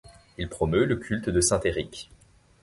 [0.39, 2.09] Il promeut le culte de Saint Eric.